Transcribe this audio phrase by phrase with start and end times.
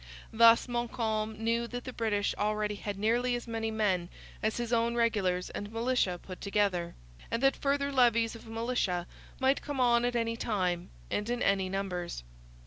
[0.33, 4.09] Thus Montcalm knew that the British already had nearly as many men
[4.41, 6.95] as his own regulars and militia put together,
[7.29, 9.05] and that further levies of militia
[9.39, 12.23] might come on at any time and in any numbers.